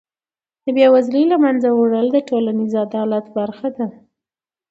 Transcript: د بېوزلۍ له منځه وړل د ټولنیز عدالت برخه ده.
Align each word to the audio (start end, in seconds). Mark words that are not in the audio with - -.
د 0.63 0.65
بېوزلۍ 0.75 1.23
له 1.31 1.37
منځه 1.43 1.69
وړل 1.71 2.07
د 2.13 2.17
ټولنیز 2.29 2.73
عدالت 2.85 3.25
برخه 3.37 3.67
ده. 3.77 3.87